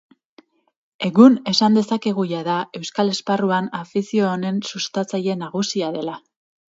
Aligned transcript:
Egun, 1.07 1.35
esan 1.51 1.77
dezakegu 1.79 2.25
jada, 2.31 2.55
euskal 2.79 3.13
esparruan 3.17 3.67
afizio 3.81 4.27
honen 4.31 4.59
sustatzaile 4.73 5.37
nagusia 5.45 5.93
dela. 6.01 6.19